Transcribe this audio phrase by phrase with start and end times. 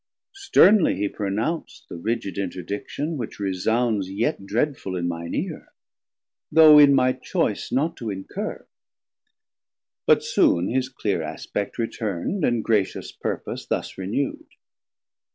[0.33, 5.71] Sternly he pronounc'd The rigid interdiction, which resounds Yet dreadful in mine eare,
[6.51, 8.65] though in my choice Not to incur;
[10.07, 14.49] but soon his cleer aspect Return'd and gratious purpose thus renew'd.